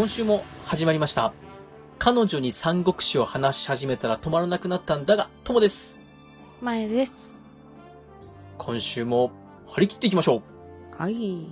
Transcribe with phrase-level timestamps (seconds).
[0.00, 1.34] 今週も始まりました。
[1.98, 6.00] 彼女に三国志を話し始めたら止まらなくなったんだが、ともです。
[6.62, 7.36] 前です。
[8.56, 9.30] 今週も
[9.68, 10.96] 張り切っていきましょう。
[10.96, 11.48] はい。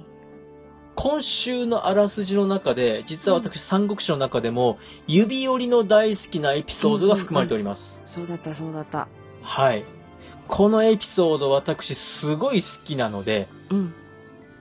[0.94, 8.02] 今週のあらすじの中で、実は私三国志の中でも、指折りの大好きなエピソードが含まれております。
[8.06, 9.08] そうだった、そうだった。
[9.42, 9.84] はい。
[10.46, 13.94] このエピソード私すごい好きなので、うん。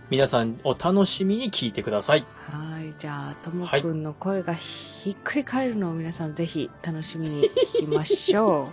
[0.10, 2.26] 皆さんお楽しみに聞いてください。
[2.50, 2.94] はい。
[2.98, 7.42] じゃあ、ともくんの声がひっくり返るのを皆さんぜひ楽しみに
[7.76, 8.70] 聞きましょ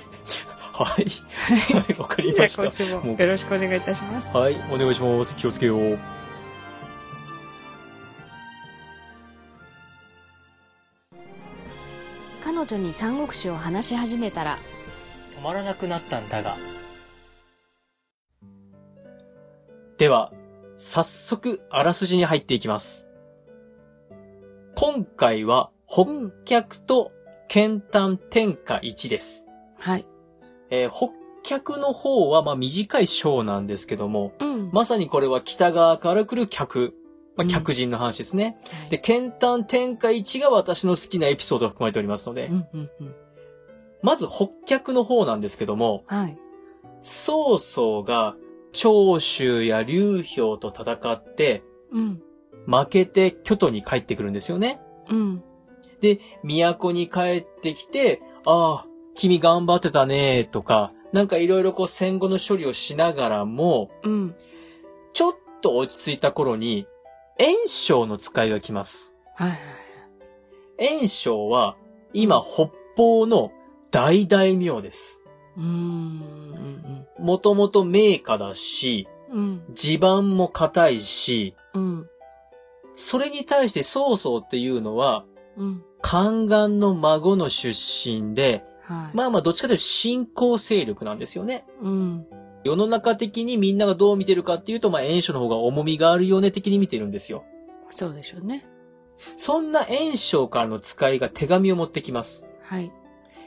[0.72, 1.06] はい。
[1.74, 2.62] はい、わかりました。
[2.62, 4.34] 今週もよろしくお願いいたします。
[4.34, 5.36] はい、お願いします。
[5.36, 5.98] 気をつけよう。
[12.42, 14.58] 彼女に三国志を話し始めたら、
[15.36, 16.56] 止まらなくなったんだが。
[19.98, 20.32] では、
[20.76, 23.08] 早速、あらすじに入っていきます。
[24.74, 26.32] 今回は、北うん。
[26.44, 27.12] 脚と
[27.48, 29.46] 剣丹天下1です。
[29.78, 30.06] はい。
[30.70, 31.12] えー北
[31.44, 34.70] 脚の方は、まあ、短い章なんですけども、うん。
[34.72, 36.94] まさにこれは北側から来る客、
[37.36, 38.56] まあ、うん客人の話ですね。
[38.70, 43.14] はいで、剣丹天下1が私の好きなエピソードが含まれておりますので、うん、うん、うん。
[44.02, 46.38] まず北脚の方なんですけども、はい。
[47.02, 48.36] 曹操が
[48.72, 52.22] 長州や劉氷と戦って、うん。
[52.66, 54.80] 負けて京都に帰ってくるんですよね。
[55.08, 55.42] うん。
[56.00, 64.34] で、都に帰ってきて、ああ、君頑張ってたね、とか、なんかいろいろこう戦後の処理をしながらも、うん。
[65.12, 66.86] ちょっと落ち着いた頃に、
[67.38, 69.14] 袁紹の使いが来ます。
[69.34, 69.52] はい。
[70.78, 71.76] 袁紹は、
[72.12, 73.52] 今北方の
[73.90, 75.22] 大大名です。
[75.56, 77.01] うーん。
[77.22, 79.62] もともと名家だし、うん。
[79.72, 82.06] 地盤も硬いし、うん。
[82.96, 85.24] それに対して曹操っていうのは、
[85.56, 85.84] うん。
[86.02, 89.16] 宦官の孫の出身で、はい。
[89.16, 91.64] まあまあどっちかというと信仰勢力なんですよね。
[91.80, 92.26] うん。
[92.64, 97.44] 世の中的にみんながどう見てるかっていうと、まあ袁紹の方が重みがあるよね的に見てるんですよ。
[97.90, 98.66] そうでしょうね。
[99.36, 102.46] そんな袁紹からの使いが手紙を持ってきます。
[102.62, 102.92] はい。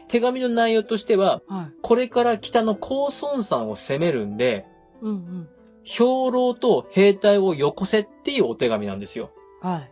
[0.08, 1.74] 手紙の内容としては、はい。
[1.82, 4.66] これから北の高孫山を攻めるんで、
[5.02, 5.50] うん、うん。
[5.84, 9.32] 兵糧と兵隊をよこせっていうお手紙なんですよ。
[9.62, 9.92] はい。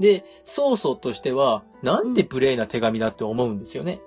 [0.00, 4.00] で、曹操としては、なんて無礼な手紙だって思うんですよね。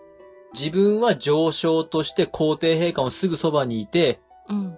[0.53, 4.19] 自分は上昇として皇帝陛下のすぐそばにいて、
[4.49, 4.77] うん。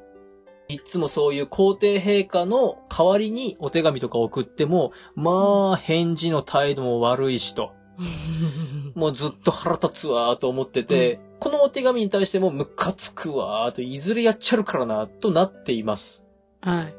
[0.69, 7.73] いつもそういう皇帝陛下の代わりにお手紙とか送っても、まあ、返事の態度も悪いしと。
[8.95, 16.25] もうずっと腹立つわーと思ってて、このお手紙に対してもムカつくわーと、いずれやっちゃるからな、となっています。
[16.61, 16.93] はい。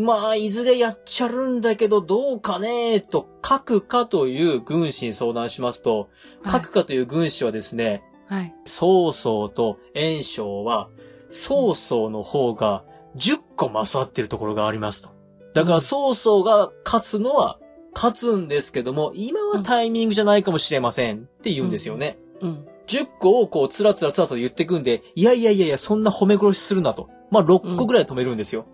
[0.00, 6.08] まあ、いずれやっちゃるんだけど、どうかねーと、書くかという軍師に相談しますと、
[6.48, 8.54] 書くかという軍師はですね、はい。
[8.64, 10.88] 曹操と袁紹は、
[11.28, 12.84] 曹操の方が
[13.16, 15.10] 10個勝ってるところがありますと。
[15.54, 17.58] だから曹操が勝つのは
[17.94, 22.18] 勝つんですけども、今はタイミングじゃないかもしれませんって言うんですよね。
[22.40, 22.66] うん。
[22.86, 27.08] 10個をこう、つらつらつらと言ってくんで、いやいやいやいや、そんな褒め殺しするなと。
[27.30, 28.66] まあ、6個ぐらい止めるんですよ。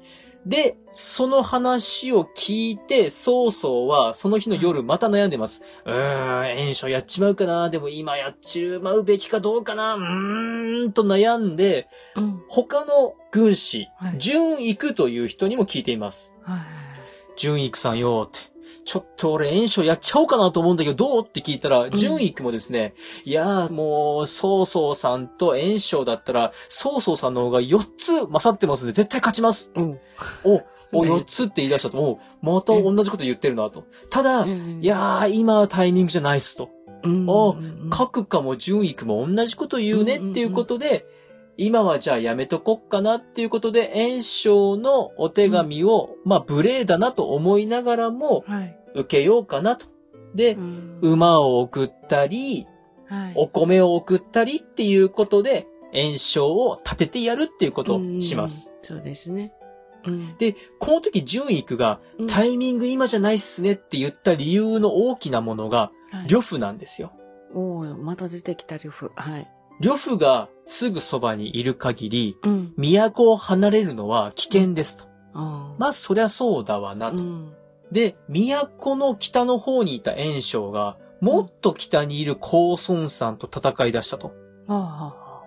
[0.47, 5.63] で、その話を聞いて、曹操はその日の夜また悩んでます。
[5.85, 12.43] うーん、炎症やっちまうかなでも今やっちまうべきかどうかなうーん、と悩んで、うん。
[12.49, 16.35] 他の軍師は、い純育という人にも聞いています。
[16.43, 16.61] はい。
[17.37, 18.58] 純育さんよって。
[18.89, 21.23] ちょっと俺炎症やっちゃおうかなと思うんだけど、どう？
[21.23, 22.95] って聞いたら、ん純育もですね、
[23.27, 29.73] いやーもう、曹操さんと炎症だったら、曹操さんの方が4つ勝ってますんで、絶対勝ちます。
[29.75, 29.99] うん。
[30.43, 30.63] お、
[30.93, 33.85] お、ね4つって言い出したと、もう、また同じこと言ってるなと。
[34.09, 36.71] ただ、いい、やー、今はタイミングじゃないっすと。
[37.05, 41.05] うん、おうん各家も純育も同じこと言うねっていうことで、
[41.59, 48.78] 今はじゃあやめとこっかなっていうことで、炎症のお手紙を、まあ、無礼だなと思いながらも、はい。
[48.99, 49.87] 受けようかなと。
[50.35, 52.67] で、ん馬を送ったり、
[53.07, 53.33] はい。
[53.37, 58.73] お米を送ったりっていうことで、炎症を立ててやるっていうことをします。
[58.77, 58.85] うん。
[58.85, 59.55] そうですね。
[60.05, 60.37] うん。
[60.37, 67.13] で、この時、純育が、タイミング今じゃないっすねって言った理由の大きなものが、はい呂布なんですよ。
[67.53, 69.11] おーまた出てきた呂布。
[69.15, 69.53] はい。
[69.81, 72.75] 呂布がすぐそばにいる限り、うん。
[72.77, 75.05] 都を離れるのは危険ですと。
[75.35, 77.19] あまあ、そりゃそうだわなと。
[77.19, 77.53] うん。
[77.93, 84.33] で、都の北の方にいた袁紹が、もっと北にいる高孫さんと戦い出したと。
[84.69, 85.43] あ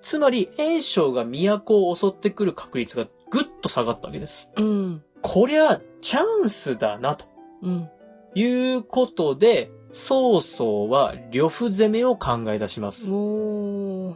[0.00, 4.50] つまり、袁紹が都を襲ってくる確率がぐっと下がったわけです。
[4.54, 4.60] あ。
[4.60, 5.02] うん。
[5.22, 7.24] こりゃ、チャンスだなと。
[7.62, 7.88] うん。
[8.34, 13.12] いうことで、曹操は呂布攻めを考え出します。
[13.12, 14.14] おー。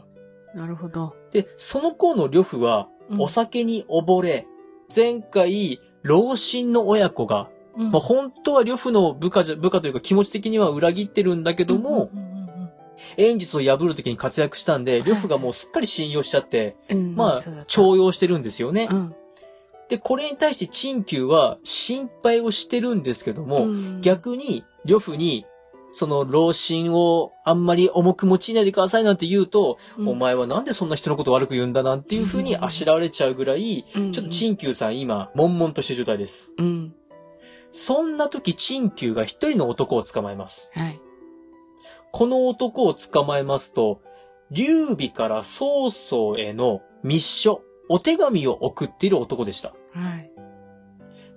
[0.55, 1.15] なるほど。
[1.31, 4.47] で、その頃の呂布は、うんお酒に溺れ、
[4.95, 7.49] 前回、老臣の親子が、
[7.79, 12.11] うんまあ、本当は呂布の部下じゃ、部下というか気持ち的には裏切ってるんだけども、
[13.17, 18.89] 演術を破る時に活躍したんで、呂布がもうすっかり信用しちゃって、うんうん、まあ重用してるんですよね。
[18.91, 19.15] うん。
[19.89, 25.47] で、これに対して陳旧は心配をしてるんですけども、うん、逆に、呂布に、
[25.93, 36.53] その老臣をあんまり重く持ちないでくださいなんて言うと、うんお前はなんでそんな人のこと悪く言うんだなんていう風にあしらわれちゃうぐらい、うんちょっと陳旧さん今、悶々としてる状態です。
[36.59, 36.95] うん。
[37.73, 40.71] そんな時、陳旧が一人の男を捕まえます。
[40.75, 41.01] はい。
[42.13, 44.01] この男を捕まえますと、
[44.51, 49.75] 劉備から曹操への密書、お手紙を送っている男でした。
[49.93, 50.31] はい。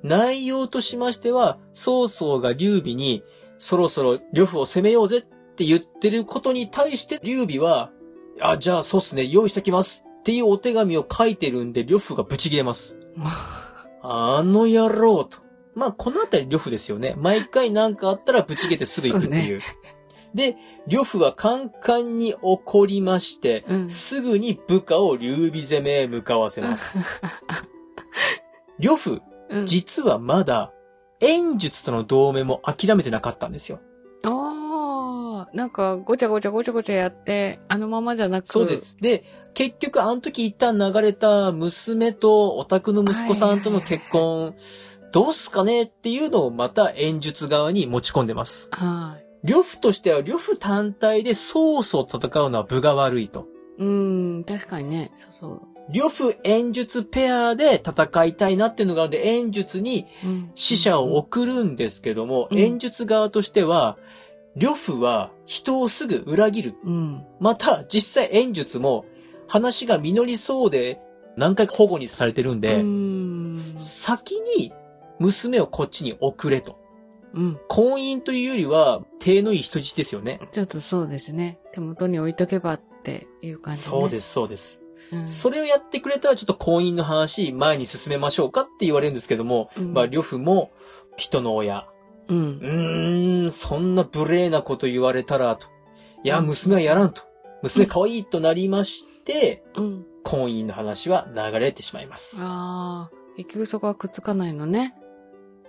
[0.03, 3.23] 内容としましては、曹操が劉備に、
[3.57, 5.21] そろそろ呂布を攻めようぜっ
[5.55, 7.91] て言ってることに対して、劉備は、
[8.39, 12.97] あ、じゃあそうっすね、用意しときますっていうお手紙を書いてるんで、呂布がブチ切れます。
[14.03, 15.39] あの野郎と。
[15.75, 17.15] まあ、このあたり呂布ですよね。
[17.17, 19.61] 毎回なんかあったらブチ切れてすぐ行くっていう。
[20.33, 20.55] で、
[20.87, 23.89] 呂布はカンカンに怒りまして、うん。
[23.89, 26.99] すぐに部下を劉備攻めへ向かわせます。
[28.79, 30.73] 呂布、うん、実はまだ、
[31.19, 33.79] 演術との同盟も諦めてなかったんですよ。
[34.23, 38.47] ああ、なんか、ごちゃごちゃごちゃごちゃやって、あのままじゃなく。
[38.47, 38.77] そうで。
[38.77, 38.97] す。
[38.99, 44.55] で、結局あの時一旦流れた娘とオタクの息子さんとの結婚、
[45.11, 48.69] どうすかねっていうのをまた演術側に持ち込んでます。
[48.71, 49.47] はい。
[49.47, 53.47] 呂布としては呂布単体で曹操と戦うのは分が悪いと。
[53.79, 55.11] うん、確かにね。
[55.15, 55.61] そうそう。
[55.93, 60.51] 呂布演術ペアで戦いたいなっていうのがあるんで、演術にうん。
[60.55, 63.97] 死者を送るんですけども、うん演術側としては、
[64.55, 66.75] 呂布は人をすぐ裏切る。
[66.83, 67.25] うん。
[67.39, 69.05] また、実際演術も
[69.47, 70.99] 話が実りそうで
[71.35, 73.61] 何回か保護にされてるんで、うん。
[73.77, 74.71] 先に
[75.21, 76.79] 娘をこっちに送れと。
[77.33, 77.59] うん。
[77.67, 80.41] 婚姻というよりは、手のいい人質ですよね。
[80.51, 81.59] ちょっとそうですね。
[81.71, 83.83] 手元に置いとけばっていう感じ、ね。。
[83.83, 84.81] そうですす、そうです。
[85.13, 90.71] うん、それをやってくれたらちょっと婚姻の話前に進めましょうかって言われるんですけども、うんまあ、呂布も
[91.17, 91.87] 人の親。
[92.27, 92.33] う。
[92.33, 95.67] うんーん、そんな無礼なこと言われたら、と。
[96.23, 97.23] いや、娘はやらんと。
[97.61, 100.05] 娘可愛いとなりまして、うん。
[100.23, 102.37] 婚姻の話は流れてしまいます。
[102.41, 104.95] ああ、結局そこはくっつかないのね。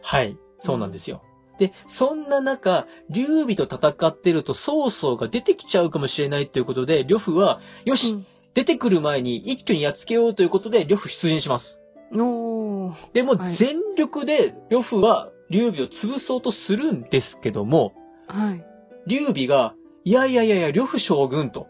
[0.02, 1.22] はい、そうなんですよ。
[1.58, 11.81] で、そんな中、劉備と戦ってると曹操が出てきちゃうかもしれないということで、呂布は、よし、うん出てくる前に一挙にやっつけようということで、呂布出陣します。
[12.14, 12.94] おー。
[13.14, 17.94] でも、はい全力で呂布は劉備を潰そうとするんですけども、
[18.26, 18.64] はい。
[19.06, 19.75] 劉備が、
[20.05, 21.69] いやいやいやいや、呂布将軍と、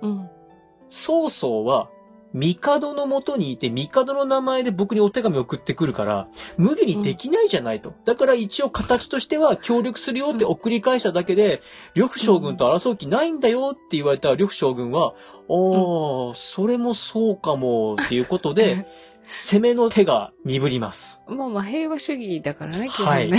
[0.00, 0.28] うん。
[0.88, 1.90] 曹操は、
[2.34, 7.94] 帝のもとにいて、帝の名前で僕にお手紙を送ってくるから、無限にできないじゃないと。
[8.04, 11.62] だから一応形としては協力するよって送り返しただけで、
[11.94, 15.14] 呂布将軍と争う気ないんだよって言われた呂布将軍は、
[15.48, 18.86] おー、それもそうかも、っていうことで、
[19.26, 21.22] 攻めの手が鈍ります。
[21.28, 23.30] まあまあ平和主義だからね、基はい。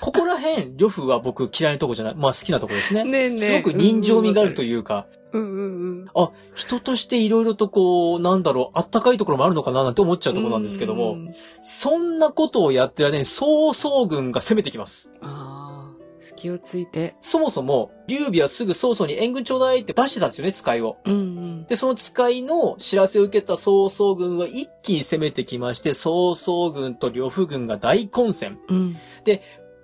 [0.00, 3.04] ここら辺、呂布は僕嫌いなとこじゃない、まあ好きなとこですね。
[3.04, 6.06] ねえねえすごく人情味があるというか、うんうんうん。
[6.14, 15.10] あ、人としていろいろとこう、なんだろう、あったかいところもあるのかななんて思っちゃうところなんですけども、うんそんなことをやってる間に曹操軍が攻めてきます。
[15.20, 17.14] ああ、隙をついて。
[17.20, 20.96] そもそも、劉備はすぐ曹操に援軍ちょうだいって出してたんですよね、使いを。
[21.04, 21.66] うんうん。
[21.66, 28.58] で、その使いの知らせを受けた曹操軍は一気に攻めてきまして、曹操軍と呂布軍が大混戦。
[28.68, 28.96] うん。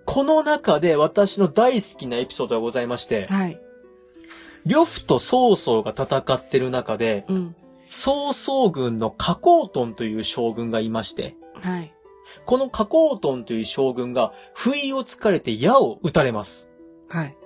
[0.07, 3.61] この中で私の大好きなエピソードがございまして、はい。
[4.67, 7.57] 呂布と曹操が戦ってる中で、うん。
[7.89, 11.95] 曹操軍の加工トンという将軍がいまして、はい。
[12.47, 16.71] この加工トンという将軍が不意をつかれて矢を撃たれます。
[17.09, 17.37] はい。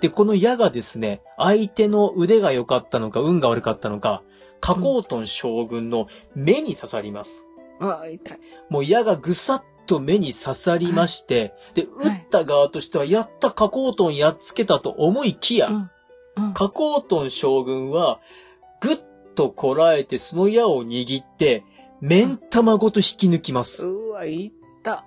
[0.00, 4.22] で、この矢がですね、相手の腕が良かったのか運が悪かったのか、
[4.60, 7.46] 加工トン将軍の目に刺さります。
[7.80, 8.38] ああ、痛い。
[8.68, 15.90] もう矢がぐさっと目に刺さりまして、で、撃った側としては、やった加工トンやっつけたと思いきや、うん。
[16.38, 16.54] うん。
[16.54, 18.20] 加工トン将軍は、
[18.80, 18.98] ぐっ
[19.34, 21.64] とこらえてその矢を握って、
[22.00, 23.86] 目ん玉ごと引き抜きます。
[23.86, 25.04] うわ、痛った。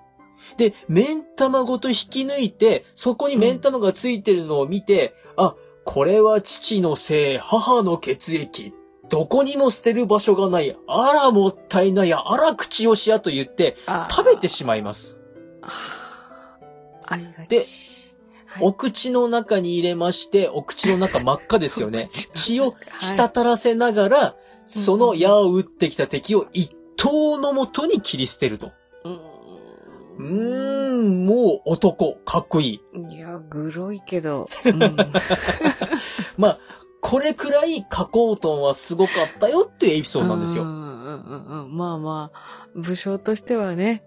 [0.56, 8.72] で、目ん玉ごと引き抜いて、そこに目ん玉がついてるのを見て、あ、これは父のせい、母の血液。
[9.08, 10.76] どこにも捨てる場所がない。
[10.86, 12.12] あらもったいない。
[12.14, 13.76] あら口よしやと言って、
[14.10, 15.20] 食べてしまいます。
[15.60, 17.48] あーありがち。
[17.48, 17.62] で
[18.54, 22.06] はいお口の中に入れまして、お口の中真っ赤ですよね。
[22.34, 28.72] 血を滴らせながら、その矢を撃ってきた敵を一刀のもとに切り捨てると。
[30.18, 32.98] うん、もう男、かっこいい。
[32.98, 33.10] ん。
[33.10, 34.48] いや、グロいけど。
[34.64, 34.96] うん
[36.36, 36.58] まあ、
[37.00, 40.64] これくらい加工トンはすごかったよっていうエピソードなんですよ。
[40.64, 41.76] うんうんうんうん。
[41.76, 44.04] まあまあ、武将としてはね、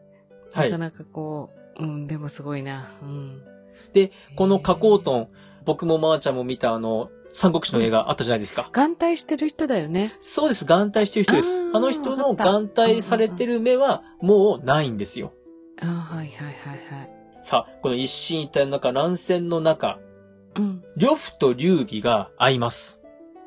[0.53, 0.77] はないか。
[0.77, 1.49] なかこ
[1.79, 2.91] う、うん、でもすごいな。
[3.01, 3.41] うん。
[3.95, 5.03] で、この加工ン。
[5.03, 5.27] トン、
[5.63, 8.69] 僕もまーちゃんも見たあの、三国志の映画あったじゃないですか。
[8.73, 10.11] 眼帯してる人だよね。
[10.19, 11.71] そうです、眼帯してる人です。
[11.73, 15.31] あの人の眼帯されてる目はもうないんですよ。
[15.81, 17.11] あはいはいはいはい。
[17.41, 19.99] さあ、この一進一退の中、乱戦の中、
[20.55, 20.83] うん。
[20.97, 23.01] 呂布と劉備が会います。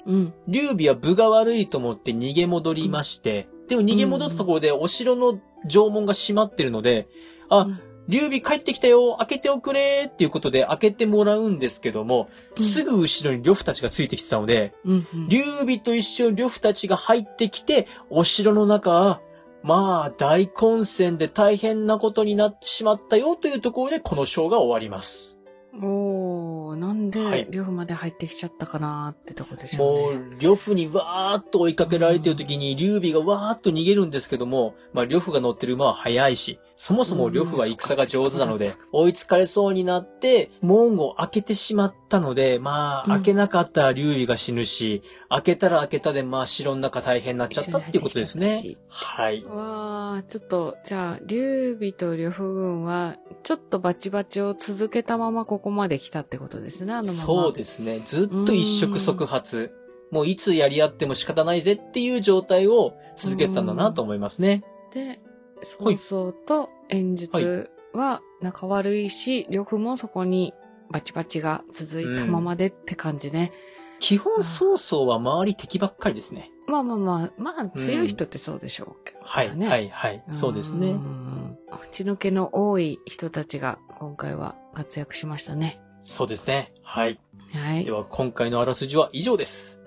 [0.07, 0.35] うん。
[0.47, 5.39] 劉備は分が悪いと思って逃げ戻りまして、でも逃げ戻ったところでお城の
[5.69, 7.09] 城門が閉まってるので、
[7.51, 15.29] あ、うん劉備帰ってきたよ開けておくれっていうことで開けてもらうんですけども、うんすぐ後ろに呂布たちがついてきてたので、うんうん。
[15.29, 19.21] 劉備と一緒に呂布たちが入ってきて、お城の中、
[19.63, 25.38] まあ、大混戦で大変なことになってしまったよというところで、この章が終わります。
[25.81, 30.37] おー、なんはいで、両夫まで入ってきちゃったかなってとこでしょもうね。
[30.39, 48.77] う、呂布にわーっと追いかけられてる時に、劉備がわーっと逃げるんですけども、まあ、呂布が乗ってる馬は速いし、そもそも呂布は戦が上手なので追いつかれそうになって、門を開けてしまったので、まあ、うん開けなかったら劉備が死ぬし、開けたら開けたで、まあ、城の中大変になっちゃったっていうことですね。
[48.89, 49.45] はい。
[49.45, 57.19] わー、ちょっと、じゃあ、劉備と呂布軍は、ちょっとバチバチを続けたままここまで来たってことですね、あのまま。
[57.19, 58.01] そうですね。
[58.05, 59.73] ずっと一触即発。
[60.11, 64.63] もういつやり合っても仕方ないぜっていう状態を続けてたんだなと思いますね。
[64.93, 65.21] で、
[65.63, 70.55] 曹操と演術は仲悪いし、呂布もそこに
[70.91, 73.53] バチバチが続いたままでって感じね。
[74.01, 76.51] 基本曹操は周り敵ばっかりですね。
[76.67, 79.69] まあまあまあ、まあ強い人ってそうでしょうけど、はい、ね。
[79.69, 80.23] はい、はい。
[80.33, 80.93] そうですね。
[80.93, 81.59] ん。
[81.91, 85.81] 血の気の多い人たちが今回は活躍しましたね。
[86.01, 86.73] そうですね。
[86.83, 87.19] はい。
[87.53, 87.91] はいで。
[87.91, 89.83] は今回のあらすじは以上です。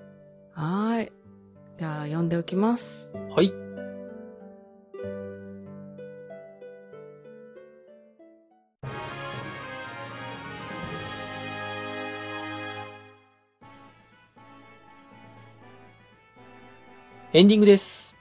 [0.53, 1.11] はーい。
[1.77, 3.13] じゃあ読んでおきます。
[3.35, 3.60] はい。
[17.33, 18.17] エンディングです。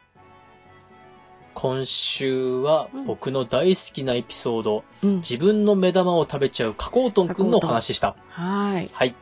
[1.54, 5.16] 今週は僕の大好きなエピソード、うん。
[5.16, 8.14] 自分の目玉を食べちゃうカコートンくんのお話でした。
[8.28, 8.90] はーい。
[8.92, 9.14] はい。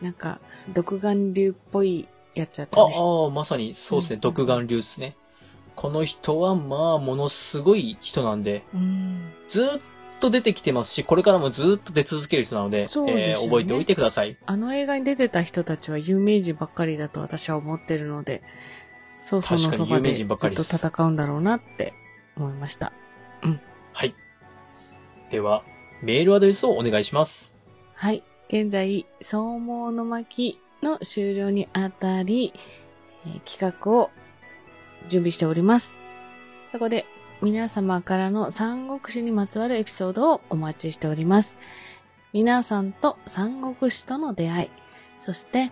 [0.00, 0.40] なんか、
[0.72, 2.94] 独眼竜っぽいやつやっあ、たね。
[2.96, 4.14] ああ、まさにそうですね。
[4.14, 5.16] うん独眼竜ですね。
[5.74, 9.32] この人は、まあ、ものすごい人なんで、うん。
[9.50, 9.80] ずーっ
[10.18, 14.38] と出てきてますし、これからもずーっと出続ける人なので、でねえー覚えておいてください。
[14.46, 18.42] あの映画に出てた人たちは有名人ばっかりだと私は思ってるので、
[19.26, 21.94] そうそのそばでずっと戦うんだろうなって
[22.36, 22.92] 思いました。
[23.92, 24.14] はい。
[25.32, 25.64] では、
[26.00, 27.56] メールアドレスをお願いします。
[27.94, 28.22] はい。
[28.46, 32.52] 現在、総毛の巻の終了にあたり、
[33.26, 34.10] えー企画を
[35.08, 36.00] 準備しております。
[36.70, 37.04] そこで、
[37.42, 41.58] 皆様からの三国志にまつわるエピソードをお待ちしております。
[42.32, 44.70] 皆さんと三国志との出会い、
[45.18, 45.70] そして、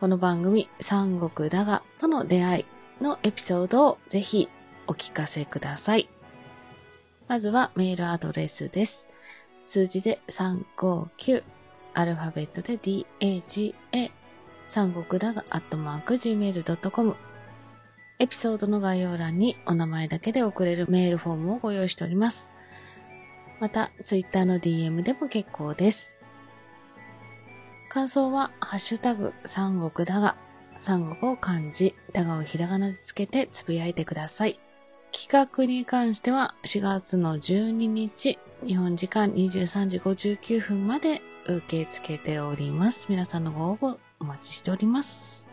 [0.00, 2.64] この番組、三国だがとの出会い
[3.00, 4.48] のエピソードをぜひ
[4.86, 6.08] お聞かせください。
[7.28, 9.08] まずはメールアドレスです。
[9.66, 11.42] 数字で359、
[11.94, 13.74] アルファベットで DAGA、
[14.66, 17.16] 三国だがアットマーク Gmail.com。
[18.18, 22.52] エピソードの概要欄にお名前だけで送れるメールフォームをご用意しております。
[23.60, 26.16] また、ツイッターの DM でも結構です。
[27.88, 30.36] 感想は、ハッシュタグ、三国だが、
[30.86, 34.60] 三国を漢字、だがをひらがなでつけてつぶやいてください。
[35.10, 43.06] 企画に関しては4月の12日、日本時間23時59分まで受け付けております。
[43.08, 45.48] 皆さんのご応募お待ちしております。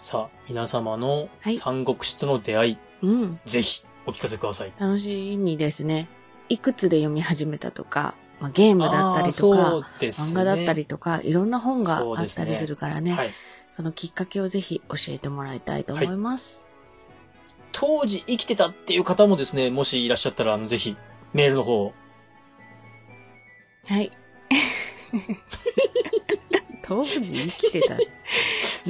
[0.00, 3.40] さあ、皆様のはい三国志との出会い、うん。
[3.44, 4.72] ぜひお聞かせください。
[4.78, 6.08] 楽しみですね。
[6.48, 13.12] いくつで読み始めたとか、まあ、ゲームだったりとか、ね漫画だったりとか、いろんな本があったりするからね。
[13.12, 13.30] はい。
[13.72, 16.66] そのきっかけをぜひ教えてもらいたいと思います。
[17.72, 20.96] 当時生きてたっていう方もですね、もしいらっしゃったら、あの、ぜひ、
[21.32, 21.92] メールの方を。
[23.86, 24.10] はい。
[26.82, 27.96] 当時生きてた。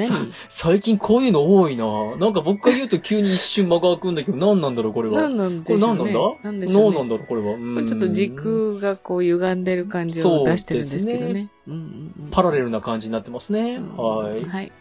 [0.07, 0.33] 何？
[0.49, 1.85] 最近こういうの多いな
[2.17, 5.21] なんか僕が言うと急に一瞬間が空くんだけど、何なんだろう、これは。
[5.23, 5.99] 何なんこれでしょうね。
[5.99, 6.21] 何なんだ？
[6.43, 6.97] 何でしょうね。
[6.97, 7.55] 何なんだろう、これは。
[7.55, 11.50] うんちょっと時空がこう歪んでる感じを出してるんですけどね。
[11.67, 11.81] うんうん
[12.25, 13.76] うんパラレルな感じになってますね。
[13.76, 14.45] うんはい。
[14.45, 14.73] はい。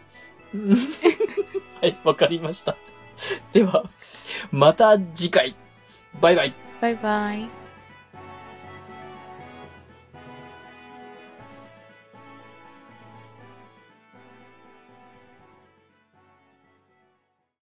[1.80, 2.76] はい、わかりました。
[3.52, 3.84] では、
[4.50, 5.54] また次回。
[6.20, 6.54] バイバイ。
[6.80, 7.57] バイバイ。